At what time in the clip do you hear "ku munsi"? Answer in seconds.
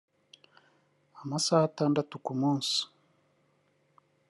2.25-2.77